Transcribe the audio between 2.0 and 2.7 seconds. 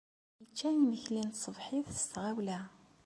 s tɣawla.